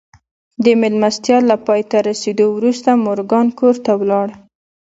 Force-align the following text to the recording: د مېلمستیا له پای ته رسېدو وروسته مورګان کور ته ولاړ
د 0.63 0.65
مېلمستیا 0.81 1.37
له 1.49 1.55
پای 1.67 1.81
ته 1.89 1.97
رسېدو 2.09 2.45
وروسته 2.57 2.89
مورګان 3.05 3.47
کور 3.59 3.75
ته 3.85 3.91
ولاړ 4.01 4.27